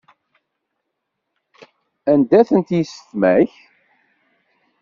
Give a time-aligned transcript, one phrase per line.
[2.11, 3.51] Anda-tent yissetma-k?